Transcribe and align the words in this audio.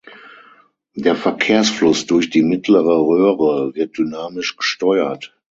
Der 0.95 1.15
Verkehrsfluss 1.15 2.07
durch 2.07 2.31
die 2.31 2.41
mittlere 2.41 3.05
Röhre 3.05 3.75
wird 3.75 3.99
dynamisch 3.99 4.57
gesteuert. 4.57 5.37